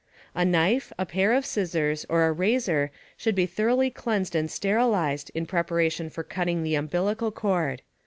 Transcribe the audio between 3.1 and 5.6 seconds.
should be thoroughly cleansed and sterilized in